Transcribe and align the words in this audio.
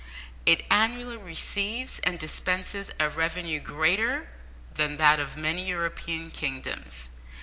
It 0.47 0.65
annually 0.71 1.17
receives 1.17 1.99
and 1.99 2.17
dispenses 2.17 2.89
a 2.99 3.07
revenue 3.07 3.59
greater 3.59 4.29
than 4.73 4.97
that 4.97 5.19
of 5.19 5.37
many 5.37 5.67
European 5.69 6.31
kingdoms. 6.31 7.09